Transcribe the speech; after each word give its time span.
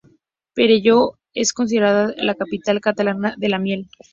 Perelló 0.55 1.19
es 1.35 1.53
considerada 1.53 2.11
la 2.17 2.33
capital 2.33 2.81
catalana 2.81 3.35
de 3.37 3.49
la 3.49 3.59
miel. 3.59 3.87